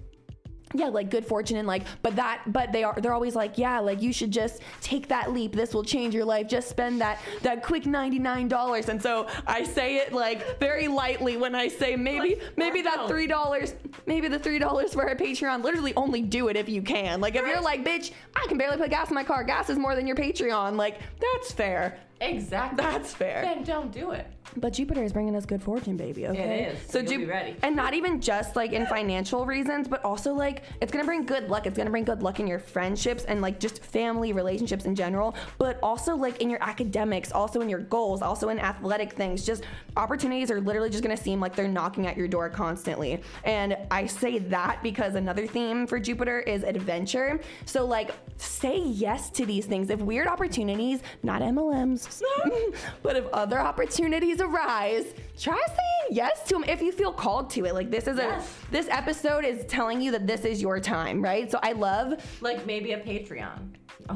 yeah 0.74 0.88
like 0.88 1.10
good 1.10 1.26
fortune 1.26 1.58
and 1.58 1.68
like 1.68 1.84
but 2.02 2.16
that 2.16 2.42
but 2.48 2.72
they 2.72 2.84
are 2.84 2.96
they're 3.02 3.14
always 3.14 3.36
like 3.36 3.58
yeah 3.58 3.80
like 3.80 4.02
you 4.02 4.14
should 4.14 4.32
just 4.32 4.62
take 4.82 5.08
that 5.08 5.32
leap. 5.34 5.54
This 5.54 5.74
will 5.74 5.84
change 5.84 6.14
your 6.14 6.26
life. 6.26 6.48
Just 6.48 6.70
spend 6.70 7.02
that 7.02 7.20
that 7.42 7.64
quick 7.64 7.84
$99 7.84 8.90
and 8.90 9.02
so 9.02 9.28
i 9.48 9.64
say 9.64 9.98
it 9.98 10.14
like 10.14 10.60
very 10.60 10.88
lightly 10.88 11.38
when 11.38 11.56
i 11.56 11.68
say 11.68 11.96
maybe 11.96 12.36
Like, 12.36 12.58
maybe 12.58 12.82
that 12.82 13.08
three 13.08 13.28
dollars 13.28 13.74
maybe 14.06 14.28
the 14.28 14.40
three 14.40 14.60
dollars 14.60 14.94
for 14.94 15.04
a 15.08 15.16
patreon 15.16 15.64
literally 15.64 15.94
only 15.96 16.22
do 16.22 16.48
it 16.50 16.56
if 16.56 16.70
you 16.70 16.82
can. 16.82 17.22
Like 17.22 17.36
if 17.36 17.46
you're 17.46 17.62
like 17.62 17.84
bitch 17.84 18.12
i 18.36 18.46
can 18.48 18.58
barely 18.58 18.78
put 18.78 18.90
gas 18.90 19.10
in 19.10 19.16
my 19.16 19.24
car. 19.24 19.44
Gas 19.44 19.70
is 19.70 19.78
more 19.78 19.96
than 19.96 20.06
your 20.08 20.16
patreon. 20.16 20.76
Like 20.76 21.00
that's 21.20 21.52
fair. 21.52 22.00
Exactly. 22.22 22.78
That's 22.84 23.14
fair. 23.14 23.42
Then 23.44 23.64
don't 23.64 23.92
do 23.92 24.12
it. 24.12 24.28
But 24.58 24.74
Jupiter 24.74 25.04
is 25.04 25.14
bringing 25.14 25.36
us 25.36 25.46
good 25.46 25.62
fortune, 25.62 25.98
baby. 25.98 26.28
Okay. 26.28 26.66
is, 26.66 26.92
so 26.92 27.02
ready. 27.26 27.56
And 27.64 27.76
not 27.76 27.94
even 27.94 28.22
just 28.22 28.56
like 28.56 28.74
in 28.74 28.86
financial 28.88 29.46
reasons, 29.46 29.88
but 29.88 30.04
also 30.04 30.34
like 30.34 30.64
it's 30.82 30.92
gonna 30.92 31.06
bring 31.06 31.26
good 31.26 31.50
luck. 31.50 31.66
It's 31.68 31.78
gonna 31.78 31.90
bring 31.90 32.04
good 32.04 32.22
luck 32.24 32.40
in 32.40 32.48
your 32.48 32.60
friendships 32.60 33.26
and 33.26 33.42
like 33.42 33.60
just 33.60 33.84
family 33.84 34.34
relationships 34.34 34.86
in 34.86 34.96
general, 34.96 35.36
but 35.58 35.80
also 35.84 36.16
like 36.16 36.42
in 36.42 36.50
your 36.50 36.62
academics, 36.64 37.32
also 37.32 37.62
in 37.62 37.70
your 37.70 37.80
goals, 37.80 38.22
also 38.22 38.50
in 38.50 38.60
athletic 38.60 39.14
things. 39.14 39.46
Just 39.46 39.64
opportunities 39.98 40.52
are 40.52 40.62
literally 40.62 40.90
just 40.90 41.04
gonna 41.04 41.18
seem 41.18 41.40
like 41.40 41.56
they're 41.56 41.68
knocking 41.68 42.08
at 42.08 42.18
your 42.18 42.28
door 42.28 42.50
constantly. 42.50 43.22
And 43.44 43.78
I 43.92 44.06
say 44.06 44.40
that 44.40 44.82
because 44.84 45.16
another 45.16 45.48
theme 45.48 45.88
for 45.88 46.00
Jupiter 46.00 46.40
is 46.40 46.64
adventure. 46.64 47.40
So 47.66 47.86
like 47.86 48.14
say 48.38 48.80
yes 48.80 49.30
to 49.32 49.46
these 49.46 49.66
things. 49.66 49.90
If 49.90 50.00
weird 50.00 50.28
opportunities, 50.28 51.02
not 51.24 51.42
MLMs, 51.42 52.22
but 53.04 53.16
if 53.16 53.26
other 53.34 53.60
opportunities 53.60 54.39
arise, 54.42 55.06
try 55.38 55.62
saying 55.68 56.10
yes 56.12 56.44
to 56.48 56.56
them 56.56 56.64
if 56.66 56.82
you 56.82 56.92
feel 56.92 57.12
called 57.12 57.50
to 57.52 57.66
it. 57.66 57.74
Like 57.74 57.92
this 57.92 58.08
is 58.08 58.18
a 58.18 58.44
this 58.72 58.88
episode 58.90 59.46
is 59.46 59.66
telling 59.66 60.02
you 60.02 60.12
that 60.12 60.28
this 60.28 60.46
is 60.46 60.62
your 60.62 60.80
time, 60.80 61.22
right? 61.22 61.50
So 61.50 61.60
I 61.62 61.74
love 61.74 62.24
Like 62.42 62.66
maybe 62.66 62.94
a 62.94 63.00
Patreon. 63.00 63.60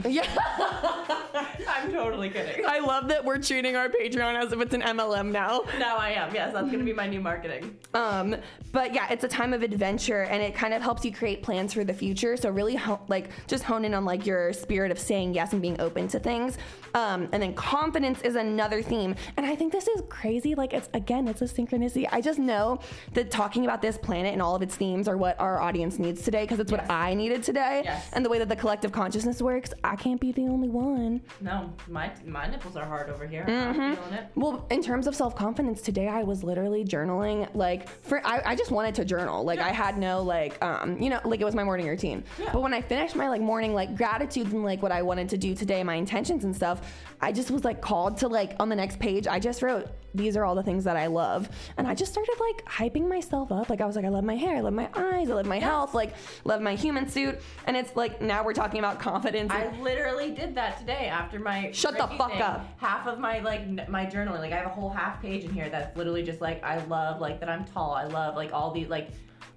Yeah. 0.08 0.26
I'm 1.68 1.92
totally 1.92 2.30
kidding. 2.30 2.66
I 2.66 2.80
love 2.80 3.08
that 3.10 3.24
we're 3.24 3.38
treating 3.38 3.76
our 3.76 3.90
Patreon 3.90 4.42
as 4.44 4.52
if 4.52 4.60
it's 4.62 4.74
an 4.74 4.82
MLM 4.82 5.32
now. 5.32 5.64
Now 5.80 5.98
I 5.98 6.12
am. 6.12 6.34
Yes, 6.34 6.54
that's 6.54 6.72
gonna 6.72 6.84
be 6.84 6.94
my 6.94 7.08
new 7.08 7.22
marketing. 7.22 7.78
Um, 7.94 8.36
but 8.72 8.94
yeah, 8.94 9.08
it's 9.12 9.24
a 9.24 9.28
time 9.28 9.54
of 9.54 9.62
adventure, 9.64 10.24
and 10.24 10.42
it 10.42 10.56
kind 10.56 10.74
of 10.74 10.82
helps 10.82 11.04
you 11.06 11.12
create 11.12 11.44
plans 11.44 11.74
for 11.74 11.84
the 11.84 11.94
future. 11.94 12.38
So 12.38 12.50
really, 12.50 12.76
ho- 12.76 13.02
like 13.08 13.30
just 13.48 13.64
hone 13.64 13.86
in 13.86 13.94
on 13.94 14.06
like 14.06 14.26
your 14.26 14.54
spirit 14.54 14.92
of 14.92 14.98
saying 15.00 15.34
yes 15.34 15.54
and 15.54 15.62
being 15.62 15.80
open 15.80 16.08
to 16.10 16.20
things. 16.20 16.58
Um, 16.96 17.28
and 17.32 17.42
then 17.42 17.54
confidence 17.54 18.22
is 18.22 18.36
another 18.36 18.82
theme, 18.82 19.16
and 19.38 19.46
I 19.46 19.56
think 19.56 19.72
this 19.72 19.88
is 19.88 20.02
crazy. 20.10 20.56
Like 20.56 20.74
it's 20.74 20.90
again, 20.94 21.28
it's 21.28 21.42
a 21.42 21.46
synchronicity. 21.46 22.08
I 22.12 22.22
just 22.22 22.40
know 22.40 22.80
that 23.14 23.32
talking 23.32 23.64
about 23.66 23.82
this 23.82 23.98
planet 23.98 24.34
and 24.34 24.42
all 24.42 24.56
of 24.56 24.62
its 24.62 24.76
themes 24.76 25.08
are 25.08 25.18
what 25.18 25.40
our 25.40 25.62
audience 25.62 26.00
needs 26.00 26.22
today 26.24 26.44
because 26.44 26.60
it's 26.60 26.72
Yes. 26.72 26.82
what 26.82 26.90
I 26.92 27.14
needed 27.14 27.44
today. 27.44 27.82
Yes. 27.86 28.10
And 28.14 28.26
the 28.26 28.30
way 28.30 28.40
that 28.40 28.50
the 28.50 28.56
collective 28.56 28.92
consciousness 28.92 29.42
works, 29.42 29.73
I 29.84 29.96
can't 29.96 30.20
be 30.20 30.32
the 30.32 30.44
only 30.44 30.70
one. 30.70 31.22
No, 31.42 31.74
my 31.88 32.12
my 32.26 32.48
nipples 32.48 32.76
are 32.76 32.86
hard 32.86 33.10
over 33.10 33.28
here. 33.28 33.46
Mm-hmm. 33.48 33.82
I'm 33.82 33.96
feeling 33.96 34.14
it. 34.14 34.28
Well, 34.36 34.66
in 34.70 34.82
terms 34.82 35.08
of 35.08 35.16
self 35.16 35.36
confidence, 35.36 35.82
today 35.82 36.08
I 36.08 36.24
was 36.24 36.44
literally 36.44 36.84
journaling. 36.86 37.50
Like, 37.54 37.90
for 37.90 38.26
I, 38.26 38.42
I 38.46 38.56
just 38.56 38.72
wanted 38.72 38.96
to 38.96 39.06
journal. 39.06 39.44
Like, 39.44 39.60
I 39.60 39.70
had 39.70 39.98
no 39.98 40.22
like, 40.22 40.64
um, 40.64 41.02
you 41.02 41.10
know, 41.10 41.20
like 41.26 41.42
it 41.42 41.46
was 41.46 41.56
my 41.56 41.64
morning 41.64 41.88
routine. 41.88 42.24
Yeah. 42.40 42.52
But 42.54 42.62
when 42.62 42.74
I 42.74 42.82
finished 42.82 43.16
my 43.16 43.30
like 43.30 43.42
morning 43.42 43.74
like 43.74 43.96
gratitudes 43.96 44.54
and 44.54 44.64
like 44.64 44.82
what 44.82 44.92
I 44.92 45.02
wanted 45.02 45.30
to 45.30 45.38
do 45.38 45.56
today, 45.56 45.84
my 45.84 45.96
intentions 45.96 46.44
and 46.44 46.56
stuff, 46.56 46.94
I 47.22 47.32
just 47.32 47.52
was 47.52 47.64
like 47.64 47.82
called 47.82 48.18
to 48.18 48.28
like 48.28 48.56
on 48.60 48.70
the 48.70 48.76
next 48.76 49.00
page. 49.00 49.28
I 49.28 49.40
just 49.40 49.62
wrote 49.62 49.88
these 50.16 50.38
are 50.38 50.46
all 50.46 50.56
the 50.56 50.64
things 50.64 50.84
that 50.84 50.96
I 50.96 51.08
love, 51.08 51.50
and 51.78 51.88
I 51.88 51.96
just 51.96 52.12
started 52.12 52.36
like 52.40 52.64
hyping 52.66 53.08
myself 53.08 53.52
up. 53.52 53.70
Like 53.70 53.82
I 53.82 53.86
was 53.86 53.96
like, 53.96 54.06
I 54.06 54.10
love 54.10 54.24
my 54.24 54.36
hair, 54.36 54.56
I 54.58 54.62
love 54.62 54.74
my 54.74 54.90
eyes, 54.94 55.30
I 55.30 55.34
love 55.34 55.46
my 55.46 55.60
health, 55.60 55.94
like 55.94 56.14
love 56.44 56.62
my 56.62 56.76
human 56.76 57.08
suit. 57.10 57.40
And 57.66 57.76
it's 57.76 57.96
like 57.96 58.22
now 58.22 58.44
we're 58.44 58.54
talking 58.54 58.80
about 58.80 59.00
confidence. 59.00 59.52
I 59.52 59.70
literally 59.82 60.32
did 60.32 60.56
that 60.56 60.78
today 60.80 61.08
after 61.08 61.40
my 61.40 61.72
Shut 61.72 61.98
the 61.98 62.08
fuck 62.08 62.32
thing. 62.34 62.42
up. 62.42 62.66
Half 62.78 63.08
of 63.08 63.20
my 63.20 63.40
like 63.40 63.62
n- 63.62 63.86
my 63.90 64.06
journaling, 64.06 64.40
like 64.40 64.52
I 64.54 64.58
have 64.58 64.68
a 64.68 64.70
whole 64.70 64.90
half 64.90 65.22
page 65.22 65.44
in 65.44 65.52
here 65.52 65.70
that's 65.70 65.96
literally 65.98 66.24
just 66.24 66.42
like 66.42 66.64
I 66.64 66.84
love 66.86 67.20
like 67.22 67.40
that 67.40 67.50
I'm 67.50 67.66
tall. 67.66 67.94
I 67.94 68.04
love 68.06 68.36
like 68.36 68.54
all 68.54 68.72
the 68.72 68.86
like 68.86 69.10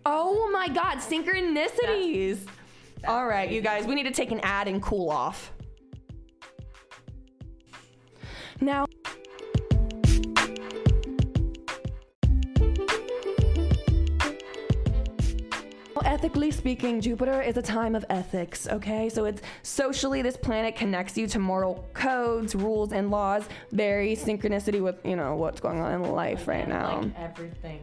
Oh 0.08 0.48
my 0.52 0.68
God, 0.68 0.98
synchronicities. 0.98 2.46
All 3.06 3.26
right, 3.26 3.50
you 3.50 3.60
guys, 3.60 3.86
we 3.86 3.94
need 3.94 4.04
to 4.04 4.10
take 4.10 4.30
an 4.32 4.40
ad 4.40 4.68
and 4.68 4.80
cool 4.80 5.10
off. 5.10 5.52
Now, 8.60 8.85
ethically 16.16 16.50
speaking, 16.50 16.98
Jupiter 16.98 17.42
is 17.42 17.58
a 17.58 17.62
time 17.62 17.94
of 17.94 18.02
ethics, 18.08 18.66
okay? 18.68 19.10
So 19.10 19.26
it's 19.26 19.42
socially, 19.62 20.22
this 20.22 20.34
planet 20.34 20.74
connects 20.74 21.18
you 21.18 21.26
to 21.26 21.38
moral 21.38 21.86
codes, 21.92 22.54
rules, 22.54 22.92
and 22.92 23.10
laws. 23.10 23.46
Very 23.72 24.16
synchronicity 24.16 24.80
with, 24.80 24.96
you 25.04 25.14
know, 25.14 25.36
what's 25.36 25.60
going 25.60 25.78
on 25.78 25.92
in 25.92 26.02
life 26.10 26.48
right 26.48 26.66
now. 26.66 27.02
Like 27.02 27.18
everything. 27.18 27.80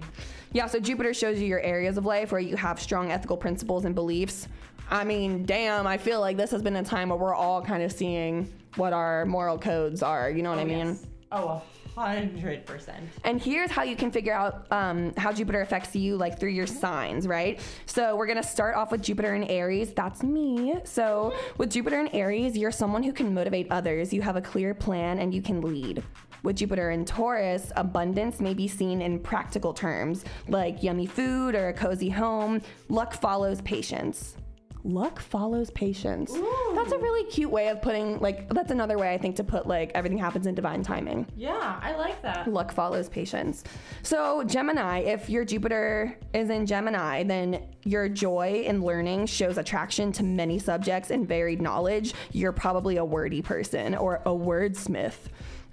Yeah, 0.51 0.65
so 0.65 0.79
Jupiter 0.79 1.13
shows 1.13 1.39
you 1.39 1.45
your 1.45 1.59
areas 1.59 1.95
of 1.95 2.07
life 2.07 2.31
where 2.31 2.41
you 2.41 2.55
have 2.55 2.81
strong 2.81 3.11
ethical 3.11 3.37
principles 3.37 3.85
and 3.85 3.93
beliefs. 3.93 4.47
I 4.89 5.03
mean, 5.03 5.45
damn, 5.45 5.85
I 5.85 5.99
feel 5.99 6.19
like 6.19 6.35
this 6.35 6.49
has 6.49 6.63
been 6.63 6.77
a 6.77 6.83
time 6.83 7.09
where 7.09 7.19
we're 7.19 7.35
all 7.35 7.61
kind 7.61 7.83
of 7.83 7.91
seeing 7.91 8.51
what 8.77 8.93
our 8.93 9.27
moral 9.27 9.59
codes 9.59 10.01
are. 10.01 10.31
You 10.31 10.41
know 10.41 10.49
what 10.49 10.57
oh, 10.57 10.63
I 10.63 10.65
mean? 10.65 10.87
Yes. 10.87 11.05
Oh, 11.31 11.61
a 11.82 11.82
hundred 11.95 12.65
percent. 12.65 13.09
And 13.23 13.41
here's 13.41 13.71
how 13.71 13.83
you 13.83 13.95
can 13.95 14.11
figure 14.11 14.33
out 14.33 14.71
um, 14.71 15.13
how 15.17 15.31
Jupiter 15.31 15.61
affects 15.61 15.95
you, 15.95 16.17
like 16.17 16.39
through 16.39 16.49
your 16.49 16.67
signs, 16.67 17.27
right? 17.27 17.59
So 17.85 18.15
we're 18.15 18.27
gonna 18.27 18.43
start 18.43 18.75
off 18.75 18.91
with 18.91 19.01
Jupiter 19.01 19.35
in 19.35 19.43
Aries. 19.45 19.93
That's 19.93 20.23
me. 20.23 20.75
So 20.83 21.33
with 21.57 21.71
Jupiter 21.71 21.99
in 21.99 22.07
Aries, 22.09 22.57
you're 22.57 22.71
someone 22.71 23.03
who 23.03 23.13
can 23.13 23.33
motivate 23.33 23.67
others. 23.71 24.13
You 24.13 24.21
have 24.21 24.35
a 24.35 24.41
clear 24.41 24.73
plan 24.73 25.19
and 25.19 25.33
you 25.33 25.41
can 25.41 25.61
lead. 25.61 26.03
With 26.43 26.57
Jupiter 26.57 26.91
in 26.91 27.05
Taurus, 27.05 27.71
abundance 27.77 28.41
may 28.41 28.53
be 28.53 28.67
seen 28.67 29.01
in 29.01 29.17
practical 29.17 29.73
terms, 29.73 30.25
like 30.49 30.83
yummy 30.83 31.05
food 31.05 31.55
or 31.55 31.69
a 31.69 31.73
cozy 31.73 32.09
home. 32.09 32.61
Luck 32.89 33.13
follows 33.13 33.61
patience. 33.61 34.35
Luck 34.85 35.19
follows 35.21 35.69
patience. 35.71 36.33
That's 36.75 36.91
a 36.91 36.97
really 36.97 37.23
cute 37.31 37.49
way 37.49 37.69
of 37.69 37.81
putting, 37.81 38.19
like, 38.19 38.49
that's 38.53 38.69
another 38.71 38.97
way 38.97 39.13
I 39.13 39.17
think 39.17 39.37
to 39.37 39.43
put, 39.43 39.65
like, 39.65 39.91
everything 39.95 40.17
happens 40.17 40.45
in 40.45 40.55
divine 40.55 40.83
timing 40.83 41.25
Yeah, 41.37 41.79
I 41.81 41.95
like 41.95 42.21
that. 42.23 42.47
luck 42.51 42.73
follows 42.73 43.07
patience. 43.07 43.63
So, 44.01 44.43
Gemini, 44.43 44.99
if 44.99 45.29
your 45.29 45.45
Jupiter 45.45 46.17
is 46.33 46.49
in 46.49 46.65
Gemini, 46.65 47.23
then 47.23 47.63
your 47.85 48.09
joy 48.09 48.63
in 48.65 48.83
learning 48.83 49.27
shows 49.27 49.57
attraction 49.57 50.11
to 50.13 50.23
many 50.23 50.59
subjects 50.59 51.11
and 51.11 51.25
varied 51.25 51.61
knowledge. 51.61 52.13
You're 52.33 52.51
probably 52.51 52.97
a 52.97 53.05
wordy 53.05 53.41
person 53.41 53.95
or 53.95 54.15
a 54.25 54.31
wordsmith. 54.31 55.15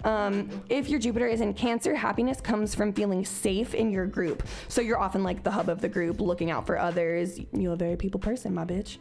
Um, 0.05 0.49
if 0.69 0.89
your 0.89 0.99
Jupiter 0.99 1.27
is 1.27 1.41
in 1.41 1.55
Cancer, 1.55 1.95
happiness 1.95 2.41
comes 2.41 2.75
from 2.75 2.93
feeling 2.93 3.25
safe 3.25 3.75
in 3.75 3.91
your 3.91 4.07
group. 4.07 4.43
So 4.69 4.81
you're 4.81 4.99
often 4.99 5.23
like 5.23 5.43
the 5.43 5.51
hub 5.51 5.69
of 5.69 5.81
the 5.81 5.89
group, 5.89 6.21
looking 6.21 6.51
out 6.51 6.67
for 6.67 6.79
others. 6.79 7.39
You're 7.53 7.75
a 7.75 7.77
very 7.77 7.97
people 7.97 8.21
person, 8.21 8.55
my 8.55 8.65
bitch. 8.65 8.99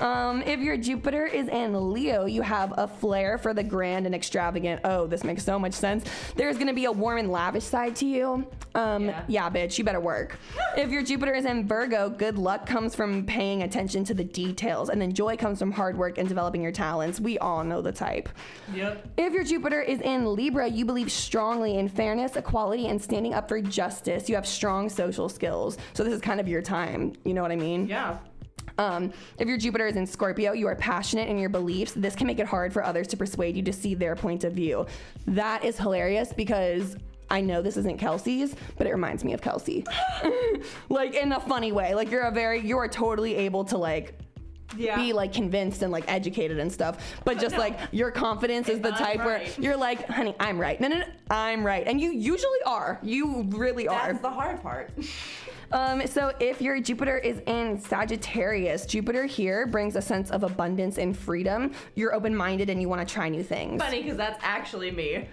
Um, 0.00 0.42
if 0.42 0.58
your 0.58 0.76
Jupiter 0.76 1.24
is 1.24 1.46
in 1.46 1.92
Leo, 1.92 2.24
you 2.26 2.42
have 2.42 2.74
a 2.76 2.88
flair 2.88 3.38
for 3.38 3.54
the 3.54 3.62
grand 3.62 4.06
and 4.06 4.14
extravagant. 4.14 4.80
Oh, 4.82 5.06
this 5.06 5.22
makes 5.22 5.44
so 5.44 5.56
much 5.56 5.72
sense. 5.72 6.04
There's 6.34 6.58
gonna 6.58 6.74
be 6.74 6.86
a 6.86 6.92
warm 6.92 7.18
and 7.18 7.30
lavish 7.30 7.62
side 7.62 7.94
to 7.96 8.06
you. 8.06 8.44
Um, 8.74 9.04
Yeah. 9.06 9.22
yeah, 9.28 9.50
bitch, 9.50 9.78
you 9.78 9.84
better 9.84 10.00
work. 10.00 10.36
if 10.76 10.90
your 10.90 11.04
Jupiter 11.04 11.32
is 11.32 11.44
in 11.44 11.68
Virgo, 11.68 12.10
good 12.10 12.36
luck 12.38 12.66
comes 12.66 12.96
from 12.96 13.24
paying 13.24 13.62
attention 13.62 14.02
to 14.04 14.14
the 14.14 14.24
details, 14.24 14.88
and 14.88 15.00
then 15.00 15.12
joy 15.12 15.36
comes 15.36 15.60
from 15.60 15.70
hard 15.70 15.96
work 15.96 16.18
and 16.18 16.28
developing 16.28 16.60
your 16.62 16.72
talents. 16.72 17.20
We 17.20 17.38
all 17.38 17.62
know 17.62 17.80
the 17.80 17.92
type. 17.92 18.28
Yep. 18.74 19.06
If 19.16 19.32
your 19.32 19.44
Jupiter 19.44 19.80
is 19.80 20.00
in 20.00 20.34
Libra, 20.34 20.66
you 20.66 20.84
believe 20.84 21.12
strongly 21.12 21.78
in 21.78 21.88
fairness, 21.88 22.34
equality, 22.34 22.88
and 22.88 23.00
standing 23.00 23.32
up 23.32 23.48
for 23.48 23.60
justice. 23.60 24.28
You 24.28 24.34
have 24.34 24.46
strong 24.46 24.88
social 24.88 25.28
skills. 25.28 25.78
So 25.92 26.02
this 26.02 26.12
is 26.12 26.20
kind 26.20 26.40
of 26.40 26.48
your 26.48 26.62
time. 26.62 27.12
You 27.24 27.34
know 27.34 27.42
what 27.42 27.52
I 27.52 27.56
mean? 27.56 27.86
Yeah. 27.86 28.16
Um, 28.78 29.12
if 29.38 29.46
your 29.48 29.56
Jupiter 29.58 29.86
is 29.86 29.96
in 29.96 30.06
Scorpio, 30.06 30.52
you 30.52 30.66
are 30.66 30.74
passionate 30.74 31.28
in 31.28 31.38
your 31.38 31.48
beliefs. 31.48 31.92
This 31.92 32.14
can 32.16 32.26
make 32.26 32.38
it 32.38 32.46
hard 32.46 32.72
for 32.72 32.84
others 32.84 33.06
to 33.08 33.16
persuade 33.16 33.56
you 33.56 33.62
to 33.62 33.72
see 33.72 33.94
their 33.94 34.16
point 34.16 34.44
of 34.44 34.52
view. 34.52 34.86
That 35.26 35.64
is 35.64 35.78
hilarious 35.78 36.32
because 36.32 36.96
I 37.30 37.40
know 37.40 37.62
this 37.62 37.76
isn't 37.76 37.98
Kelsey's, 37.98 38.54
but 38.76 38.86
it 38.86 38.90
reminds 38.90 39.24
me 39.24 39.32
of 39.32 39.40
Kelsey. 39.40 39.84
like 40.88 41.14
in 41.14 41.32
a 41.32 41.40
funny 41.40 41.72
way. 41.72 41.94
Like 41.94 42.10
you're 42.10 42.22
a 42.24 42.30
very, 42.30 42.60
you 42.60 42.76
are 42.78 42.88
totally 42.88 43.34
able 43.36 43.64
to 43.66 43.78
like 43.78 44.18
Yeah. 44.76 44.96
be 44.96 45.12
like 45.12 45.32
convinced 45.32 45.82
and 45.82 45.92
like 45.92 46.04
educated 46.10 46.58
and 46.58 46.70
stuff. 46.70 47.14
But 47.24 47.38
just 47.38 47.52
no. 47.54 47.60
like 47.60 47.78
your 47.92 48.10
confidence 48.10 48.68
is 48.68 48.80
the 48.80 48.90
I'm 48.90 48.94
type 48.98 49.18
where 49.24 49.42
you're 49.58 49.76
like, 49.76 50.06
honey, 50.08 50.34
I'm 50.40 50.58
right. 50.60 50.80
No, 50.80 50.88
no, 50.88 50.98
no, 50.98 51.04
I'm 51.30 51.64
right. 51.64 51.86
And 51.86 52.00
you 52.00 52.10
usually 52.10 52.58
are. 52.66 52.98
You 53.02 53.44
really 53.50 53.86
are. 53.88 54.08
That's 54.08 54.20
the 54.20 54.30
hard 54.30 54.60
part. 54.62 54.90
Um, 55.72 56.06
so 56.06 56.32
if 56.40 56.60
your 56.60 56.80
Jupiter 56.80 57.18
is 57.18 57.40
in 57.46 57.78
Sagittarius, 57.80 58.86
Jupiter 58.86 59.24
here 59.24 59.66
brings 59.66 59.96
a 59.96 60.02
sense 60.02 60.30
of 60.30 60.42
abundance 60.42 60.98
and 60.98 61.16
freedom. 61.16 61.72
You're 61.94 62.14
open-minded 62.14 62.70
and 62.70 62.80
you 62.80 62.88
want 62.88 63.06
to 63.06 63.12
try 63.12 63.28
new 63.28 63.42
things. 63.42 63.82
Funny 63.82 64.02
because 64.02 64.16
that's 64.16 64.38
actually 64.42 64.90
me. 64.90 65.28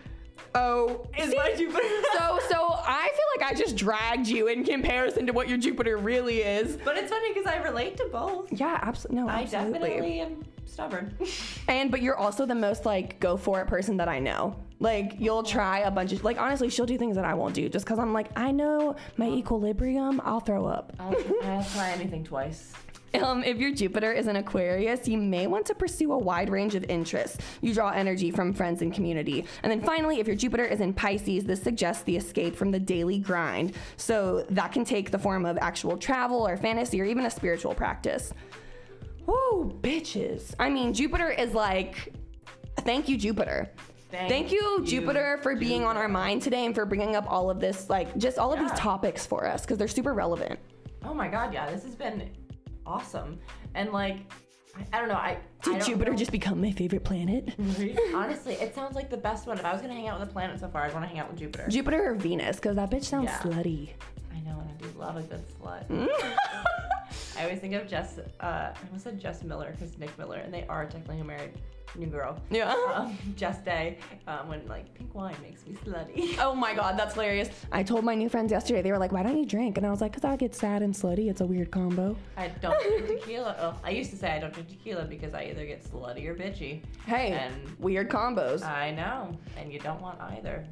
Oh, 0.53 1.07
Is 1.17 1.33
my 1.35 1.53
Jupiter. 1.55 1.79
so 2.13 2.39
so 2.49 2.73
I 2.85 3.09
feel 3.13 3.41
like 3.47 3.51
I 3.51 3.53
just 3.55 3.77
dragged 3.77 4.27
you 4.27 4.47
in 4.47 4.65
comparison 4.65 5.25
to 5.27 5.33
what 5.33 5.47
your 5.47 5.57
Jupiter 5.57 5.97
really 5.97 6.39
is. 6.39 6.77
but 6.83 6.97
it's 6.97 7.09
funny 7.09 7.33
because 7.33 7.45
I 7.47 7.57
relate 7.57 7.95
to 7.97 8.09
both. 8.11 8.51
Yeah, 8.51 8.79
absolutely. 8.81 9.21
No, 9.23 9.29
I 9.29 9.45
definitely 9.45 10.19
am 10.19 10.43
stubborn. 10.71 11.15
And 11.67 11.89
but 11.91 12.01
you're 12.01 12.17
also 12.17 12.45
the 12.45 12.55
most 12.55 12.85
like 12.85 13.19
go 13.19 13.37
for 13.37 13.61
it 13.61 13.67
person 13.67 13.97
that 13.97 14.09
I 14.09 14.19
know. 14.19 14.55
Like 14.79 15.13
you'll 15.19 15.43
try 15.43 15.79
a 15.79 15.91
bunch 15.91 16.11
of 16.11 16.23
like 16.23 16.39
honestly, 16.39 16.69
she'll 16.69 16.85
do 16.85 16.97
things 16.97 17.15
that 17.15 17.25
I 17.25 17.33
won't 17.33 17.53
do 17.53 17.69
just 17.69 17.85
because 17.85 17.99
I'm 17.99 18.13
like 18.13 18.29
I 18.35 18.51
know 18.51 18.95
my 19.17 19.27
equilibrium. 19.29 20.21
I'll 20.25 20.39
throw 20.39 20.65
up. 20.65 20.93
I'll, 20.99 21.15
I'll 21.43 21.63
try 21.63 21.91
anything 21.91 22.23
twice. 22.23 22.73
Um, 23.13 23.43
if 23.43 23.57
your 23.57 23.73
Jupiter 23.73 24.13
is 24.13 24.27
in 24.27 24.37
Aquarius, 24.37 25.05
you 25.05 25.17
may 25.17 25.45
want 25.45 25.65
to 25.65 25.75
pursue 25.75 26.13
a 26.13 26.17
wide 26.17 26.49
range 26.49 26.75
of 26.75 26.85
interests. 26.89 27.37
You 27.59 27.73
draw 27.73 27.89
energy 27.89 28.31
from 28.31 28.53
friends 28.53 28.81
and 28.81 28.93
community. 28.93 29.45
And 29.63 29.71
then 29.71 29.81
finally, 29.81 30.21
if 30.21 30.27
your 30.27 30.35
Jupiter 30.37 30.63
is 30.63 30.79
in 30.79 30.93
Pisces, 30.93 31.43
this 31.43 31.61
suggests 31.61 32.03
the 32.03 32.15
escape 32.15 32.55
from 32.55 32.71
the 32.71 32.79
daily 32.79 33.19
grind. 33.19 33.73
So 33.97 34.45
that 34.49 34.71
can 34.71 34.85
take 34.85 35.11
the 35.11 35.19
form 35.19 35.45
of 35.45 35.57
actual 35.57 35.97
travel 35.97 36.47
or 36.47 36.55
fantasy 36.55 37.01
or 37.01 37.05
even 37.05 37.25
a 37.25 37.29
spiritual 37.29 37.75
practice. 37.75 38.33
Whoa, 39.25 39.69
bitches. 39.81 40.53
I 40.59 40.69
mean, 40.69 40.93
Jupiter 40.93 41.29
is 41.29 41.53
like, 41.53 42.13
thank 42.79 43.07
you, 43.09 43.17
Jupiter. 43.17 43.69
Thank 44.11 44.27
Thank, 44.29 44.51
you, 44.51 44.59
you, 44.79 44.85
Jupiter, 44.85 45.39
for 45.41 45.55
being 45.55 45.85
on 45.85 45.95
our 45.95 46.09
mind 46.09 46.41
today 46.41 46.65
and 46.65 46.75
for 46.75 46.85
bringing 46.85 47.15
up 47.15 47.25
all 47.31 47.49
of 47.49 47.61
this, 47.61 47.89
like, 47.89 48.17
just 48.17 48.37
all 48.37 48.51
of 48.51 48.59
Yeah. 48.59 48.67
these 48.67 48.77
topics 48.77 49.25
for 49.25 49.47
us 49.47 49.61
because 49.61 49.77
they're 49.77 49.87
super 49.87 50.13
relevant. 50.13 50.59
Oh 51.05 51.13
my 51.13 51.29
god, 51.29 51.53
yeah, 51.53 51.69
this 51.71 51.83
has 51.85 51.95
been 51.95 52.29
awesome. 52.85 53.39
And 53.73 53.93
like, 53.93 54.17
I, 54.77 54.85
I 54.97 54.99
don't 54.99 55.07
know, 55.07 55.15
I 55.15 55.29
I 55.29 55.37
Did 55.63 55.71
don't 55.79 55.85
Jupiter 55.85 56.11
know. 56.11 56.17
just 56.17 56.31
become 56.33 56.59
my 56.59 56.71
favorite 56.73 57.05
planet? 57.05 57.55
Honestly, 58.13 58.55
it 58.55 58.75
sounds 58.75 58.95
like 58.97 59.09
the 59.09 59.15
best 59.17 59.47
one. 59.47 59.57
If 59.57 59.63
I 59.63 59.71
was 59.71 59.81
gonna 59.81 59.93
hang 59.93 60.09
out 60.09 60.19
with 60.19 60.27
a 60.27 60.31
planet 60.33 60.59
so 60.59 60.67
far, 60.67 60.83
I'd 60.83 60.93
want 60.93 61.05
to 61.05 61.09
hang 61.09 61.19
out 61.19 61.29
with 61.29 61.39
Jupiter. 61.39 61.67
Jupiter 61.69 62.11
or 62.11 62.15
Venus? 62.15 62.57
Because 62.57 62.75
that 62.75 62.91
bitch 62.91 63.05
sounds 63.05 63.25
Yeah. 63.29 63.39
slutty. 63.39 63.91
I 64.35 64.39
know, 64.41 64.59
and 64.59 64.69
I 64.69 64.73
do 64.81 64.89
love 64.99 65.15
a 65.15 65.21
good 65.21 65.43
slut. 65.57 65.85
I 67.37 67.43
always 67.43 67.59
think 67.59 67.73
of 67.73 67.87
Jess. 67.87 68.19
Uh, 68.39 68.43
I 68.43 68.73
almost 68.87 69.03
said 69.03 69.19
Jess 69.19 69.43
Miller 69.43 69.71
because 69.77 69.97
Nick 69.97 70.17
Miller, 70.17 70.37
and 70.37 70.53
they 70.53 70.65
are 70.67 70.85
technically 70.85 71.19
a 71.19 71.23
married. 71.23 71.51
New 71.97 72.07
girl. 72.07 72.39
Yeah. 72.49 72.73
Um, 72.93 73.17
Jess 73.35 73.57
Day. 73.59 73.97
Um, 74.25 74.47
when 74.47 74.65
like 74.67 74.93
pink 74.93 75.13
wine 75.13 75.35
makes 75.41 75.65
me 75.67 75.75
slutty. 75.85 76.37
Oh 76.39 76.55
my 76.55 76.73
god, 76.73 76.97
that's 76.97 77.15
hilarious. 77.15 77.49
I 77.71 77.83
told 77.83 78.05
my 78.05 78.15
new 78.15 78.29
friends 78.29 78.49
yesterday, 78.49 78.81
they 78.81 78.91
were 78.93 78.97
like, 78.97 79.11
why 79.11 79.23
don't 79.23 79.37
you 79.37 79.45
drink? 79.45 79.77
And 79.77 79.85
I 79.85 79.89
was 79.91 79.99
like, 79.99 80.13
because 80.13 80.23
I 80.23 80.37
get 80.37 80.55
sad 80.55 80.83
and 80.83 80.93
slutty. 80.93 81.29
It's 81.29 81.41
a 81.41 81.45
weird 81.45 81.69
combo. 81.69 82.15
I 82.37 82.47
don't 82.61 82.81
drink 82.81 83.19
tequila. 83.19 83.57
Oh, 83.59 83.75
I 83.83 83.89
used 83.89 84.09
to 84.11 84.15
say 84.15 84.31
I 84.31 84.39
don't 84.39 84.53
drink 84.53 84.69
tequila 84.69 85.03
because 85.03 85.33
I 85.33 85.43
either 85.43 85.65
get 85.65 85.83
slutty 85.83 86.25
or 86.27 86.33
bitchy. 86.35 86.81
Hey, 87.05 87.31
And- 87.33 87.77
weird 87.77 88.09
combos. 88.09 88.63
I 88.63 88.91
know, 88.91 89.37
and 89.57 89.71
you 89.73 89.79
don't 89.79 90.01
want 90.01 90.19
either. 90.21 90.65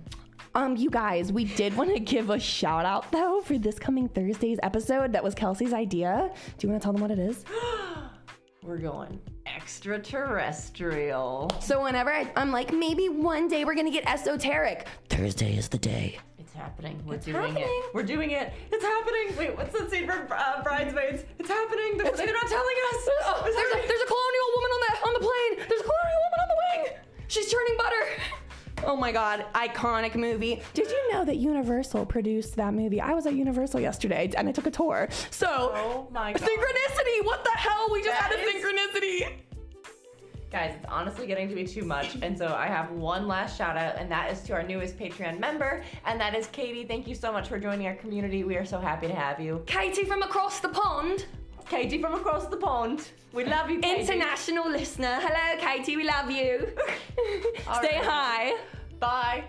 Um, 0.56 0.75
you 0.75 0.89
guys, 0.89 1.32
we 1.32 1.44
did 1.46 1.75
want 1.77 1.94
to 1.94 2.00
give 2.00 2.32
a 2.32 2.39
shout 2.39 2.84
out 2.86 3.12
though 3.12 3.41
for 3.41 3.58
this 3.60 3.77
coming 3.77 4.08
Thursday's 4.10 4.58
episode. 4.63 5.12
That 5.13 5.24
was 5.24 5.36
Kelsey's 5.36 5.74
idea. 5.74 6.32
Do 6.58 6.65
you 6.68 6.72
want 6.72 6.82
to 6.82 6.86
tell 6.86 6.94
them 6.94 7.01
what 7.01 7.12
it 7.12 7.20
is? 7.20 7.46
We're 8.63 8.77
going 8.77 9.20
extraterrestrial. 9.48 11.50
So 11.60 11.84
whenever 11.84 12.12
I, 12.12 12.32
I'm 12.36 12.51
like, 12.51 12.72
maybe 12.74 13.10
one 13.10 13.48
day 13.48 13.65
we're 13.65 13.74
gonna 13.74 13.89
get 13.89 14.08
esoteric. 14.08 14.86
Thursday 15.10 15.56
is 15.58 15.70
the 15.70 15.79
day. 15.79 16.20
It's 16.38 16.53
happening. 16.53 17.01
We're 17.06 17.15
It's 17.15 17.25
doing 17.25 17.38
happening. 17.56 17.63
it. 17.65 17.86
We're 17.96 18.03
doing 18.03 18.29
it. 18.32 18.53
It's 18.72 18.84
happening. 18.84 19.36
Wait, 19.38 19.56
what's 19.58 19.74
that 19.79 19.89
scene 19.89 20.06
from 20.06 20.27
uh, 20.29 20.62
Bridesmaids? 20.62 21.24
It's 21.39 21.50
happening. 21.50 21.98
They're, 21.98 22.12
they're 22.12 22.34
not 22.34 22.48
telling 22.48 22.75
us. 22.91 23.10
Oh, 23.25 23.41
there's 23.44 23.56
a, 23.56 23.88
there's 23.88 24.01
a 24.01 24.08
colonial 24.08 24.48
woman 24.56 24.72
on 24.75 24.79
the 24.86 24.91
on 25.08 25.13
the 25.13 25.20
plane. 25.25 25.53
There's 25.68 25.82
a 25.82 25.86
colonial 25.86 26.22
woman 26.25 26.39
on 26.41 26.48
the 26.50 26.56
wing. 26.62 26.82
She's 27.27 27.50
churning 27.51 27.75
butter. 27.77 28.06
Oh 28.86 28.95
my 28.95 29.12
god, 29.12 29.45
iconic 29.53 30.15
movie. 30.15 30.62
Did 30.74 30.89
you 30.89 31.12
know 31.13 31.25
that 31.25 31.38
Universal 31.38 32.05
produced 32.05 32.55
that 32.55 32.74
movie? 32.74 33.00
I 33.01 33.13
was 33.13 33.25
at 33.25 33.33
Universal 33.33 33.79
yesterday 33.81 34.31
and 34.38 34.48
I 34.48 34.51
took 34.51 34.67
a 34.67 34.71
tour. 34.71 35.07
So, 35.31 35.48
Oh 35.75 36.07
my 36.12 36.33
god. 36.33 36.41
synchronicity. 36.41 37.25
What 37.25 37.43
the 37.43 37.51
hell? 37.55 37.88
We 37.91 38.01
just 38.03 38.19
That 38.19 38.31
had 38.31 38.39
a 38.39 38.41
is- 38.41 38.63
synchronicity. 38.63 39.31
Guys, 40.51 40.74
it's 40.77 40.86
honestly 40.89 41.27
getting 41.27 41.48
to 41.48 41.53
be 41.53 41.63
too 41.63 41.83
much. 41.83 42.15
And 42.24 42.36
so 42.36 42.48
I 42.55 42.65
have 42.65 42.89
one 42.89 43.27
last 43.27 43.55
shout 43.55 43.77
out, 43.77 43.98
and 43.98 44.09
that 44.12 44.31
is 44.31 44.41
to 44.41 44.53
our 44.53 44.63
newest 44.63 44.98
Patreon 44.98 45.39
member, 45.39 45.83
and 46.05 46.19
that 46.19 46.33
is 46.33 46.48
Katie. 46.48 46.86
Thank 46.86 47.07
you 47.07 47.13
so 47.13 47.31
much 47.31 47.48
for 47.48 47.59
joining 47.59 47.86
our 47.86 47.93
community. 47.93 48.43
We 48.43 48.55
are 48.55 48.65
so 48.65 48.79
happy 48.79 49.05
to 49.07 49.13
have 49.13 49.39
you. 49.39 49.62
Katie 49.67 50.05
from 50.05 50.24
across 50.24 50.59
the 50.59 50.69
pond. 50.69 51.27
Katie 51.69 52.01
from 52.01 52.15
across 52.15 52.47
the 52.47 52.57
pond. 52.57 53.09
We 53.31 53.45
love 53.45 53.69
you, 53.69 53.79
Katie. 53.79 54.01
International 54.01 54.69
listener. 54.69 55.19
Hello, 55.21 55.61
Katie. 55.61 55.95
We 55.95 56.03
love 56.03 56.31
you. 56.31 56.67
Stay 57.77 57.97
right. 57.97 58.03
high. 58.03 58.57
Bye. 58.99 59.43